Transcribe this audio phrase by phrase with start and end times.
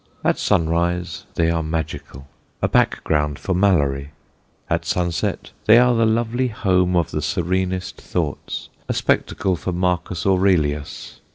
[0.23, 2.27] At sunrise they are magical,
[2.59, 4.09] a background for Malory;
[4.67, 10.25] at sunset they are the lovely home of the serenest thoughts, a spectacle for Marcus
[10.25, 11.21] Aurelius.